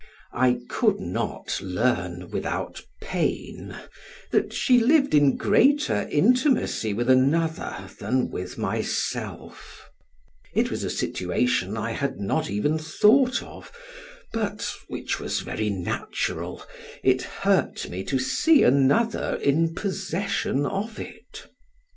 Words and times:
I 0.33 0.61
could 0.67 0.99
not 0.99 1.61
learn, 1.61 2.31
without 2.31 2.81
pain, 3.03 3.77
that 4.31 4.51
she 4.51 4.79
lived 4.79 5.13
in 5.13 5.37
greater 5.37 6.07
intimacy 6.11 6.91
with 6.91 7.07
another 7.07 7.87
than 7.99 8.31
with 8.31 8.57
myself: 8.57 9.91
it 10.55 10.71
was 10.71 10.83
a 10.83 10.89
situation 10.89 11.77
I 11.77 11.91
had 11.91 12.17
not 12.19 12.49
even 12.49 12.79
thought 12.79 13.43
of, 13.43 13.71
but 14.33 14.73
(which 14.87 15.19
was 15.19 15.41
very 15.41 15.69
natural) 15.69 16.63
it 17.03 17.21
hurt 17.21 17.87
me 17.87 18.03
to 18.05 18.17
see 18.17 18.63
another 18.63 19.35
in 19.35 19.75
possession 19.75 20.65
of 20.65 20.99
it. 20.99 21.45